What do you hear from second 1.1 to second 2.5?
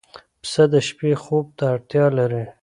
خوب ته اړتیا لري.